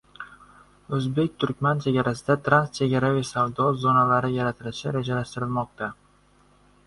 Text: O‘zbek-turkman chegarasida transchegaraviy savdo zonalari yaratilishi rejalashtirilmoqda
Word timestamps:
O‘zbek-turkman 0.97 1.81
chegarasida 1.83 2.37
transchegaraviy 2.47 3.27
savdo 3.31 3.67
zonalari 3.83 4.33
yaratilishi 4.37 4.95
rejalashtirilmoqda 4.97 5.91